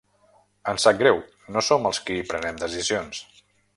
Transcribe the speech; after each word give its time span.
Ens 0.71 0.85
sap 0.87 0.97
greu, 1.01 1.21
no 1.57 1.63
som 1.67 1.85
els 1.91 1.99
qui 2.09 2.17
prenem 2.33 2.59
decisions. 2.65 3.21